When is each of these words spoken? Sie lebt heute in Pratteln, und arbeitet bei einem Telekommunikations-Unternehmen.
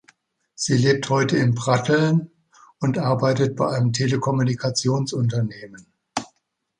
Sie 0.55 0.77
lebt 0.77 1.11
heute 1.11 1.37
in 1.37 1.53
Pratteln, 1.53 2.31
und 2.79 2.97
arbeitet 2.97 3.55
bei 3.55 3.67
einem 3.67 3.93
Telekommunikations-Unternehmen. 3.93 5.93